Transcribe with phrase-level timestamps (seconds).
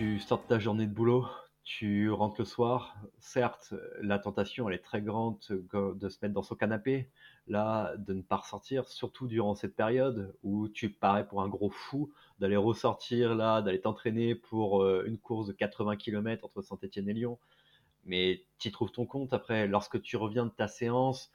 [0.00, 1.26] Tu sors de ta journée de boulot,
[1.62, 2.96] tu rentres le soir.
[3.18, 7.10] Certes, la tentation, elle est très grande de se mettre dans son canapé,
[7.48, 11.68] là, de ne pas ressortir, surtout durant cette période où tu parais pour un gros
[11.68, 17.10] fou d'aller ressortir là, d'aller t'entraîner pour euh, une course de 80 km entre Saint-Étienne
[17.10, 17.38] et Lyon.
[18.06, 21.30] Mais tu trouves ton compte après, lorsque tu reviens de ta séance,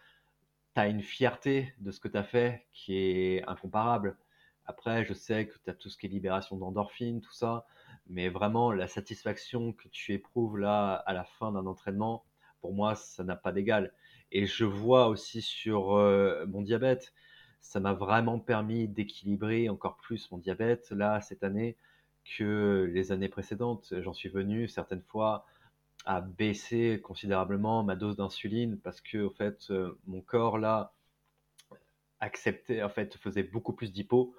[0.76, 4.18] tu as une fierté de ce que tu as fait qui est incomparable.
[4.66, 7.66] Après, je sais que tu as tout ce qui est libération d'endorphine, tout ça,
[8.08, 12.26] mais vraiment la satisfaction que tu éprouves là à la fin d'un entraînement,
[12.60, 13.94] pour moi, ça n'a pas d'égal.
[14.32, 17.14] Et je vois aussi sur euh, mon diabète,
[17.62, 21.78] ça m'a vraiment permis d'équilibrer encore plus mon diabète là cette année
[22.38, 23.94] que les années précédentes.
[24.02, 25.46] J'en suis venu certaines fois
[26.06, 30.94] à baisser considérablement ma dose d'insuline parce que au fait euh, mon corps là
[32.20, 34.36] acceptait en fait faisait beaucoup plus d'hypo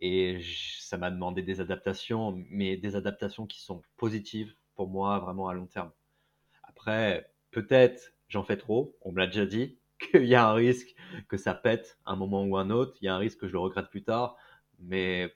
[0.00, 0.40] et
[0.80, 5.54] ça m'a demandé des adaptations mais des adaptations qui sont positives pour moi vraiment à
[5.54, 5.90] long terme.
[6.62, 9.78] Après peut-être j'en fais trop, on me l'a déjà dit
[10.12, 10.94] qu'il y a un risque
[11.28, 13.52] que ça pète un moment ou un autre, il y a un risque que je
[13.52, 14.36] le regrette plus tard.
[14.80, 15.32] Mais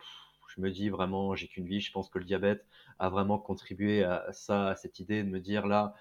[0.55, 2.67] je me dis vraiment j'ai qu'une vie, je pense que le diabète
[2.99, 5.95] a vraiment contribué à ça, à cette idée de me dire là,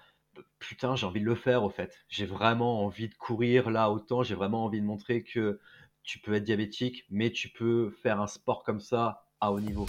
[0.58, 1.98] putain, j'ai envie de le faire au fait.
[2.08, 5.60] J'ai vraiment envie de courir là autant, j'ai vraiment envie de montrer que
[6.02, 9.86] tu peux être diabétique, mais tu peux faire un sport comme ça à haut niveau.